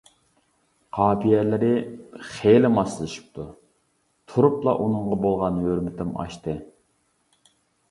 قاپىيەلىرى 0.97 1.69
خىلى 2.29 2.71
ماسلىشىپتۇ، 2.79 3.47
-تۇرۇپلا 4.33 4.75
ئۇنىڭغا 4.81 5.21
بولغان 5.29 5.63
ھۆرمىتىم 5.69 6.19
ئاشتى. 6.25 6.59